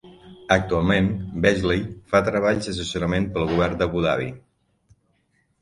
Actualment, 0.53 1.09
Beasley 1.43 1.83
fa 2.13 2.23
treballs 2.29 2.71
d'assessorament 2.71 3.31
pel 3.37 3.47
govern 3.53 3.79
d'Abu 3.83 4.03
Dhabi. 4.07 4.31